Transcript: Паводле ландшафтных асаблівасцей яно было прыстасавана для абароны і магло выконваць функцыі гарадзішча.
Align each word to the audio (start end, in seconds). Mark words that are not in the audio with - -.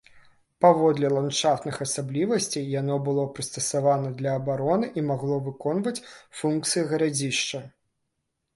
Паводле 0.63 1.09
ландшафтных 1.15 1.75
асаблівасцей 1.85 2.65
яно 2.81 2.95
было 3.09 3.27
прыстасавана 3.37 4.09
для 4.23 4.31
абароны 4.43 4.91
і 5.01 5.05
магло 5.13 5.35
выконваць 5.51 5.97
функцыі 6.43 6.83
гарадзішча. 6.93 7.59